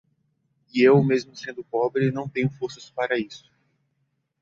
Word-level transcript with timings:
E 0.73 0.81
eu, 0.81 1.03
mesmo 1.03 1.35
sendo 1.35 1.63
pobre, 1.63 2.09
não 2.09 2.27
tenho 2.27 2.49
forças 2.49 2.89
para 2.89 3.19
isso. 3.19 3.51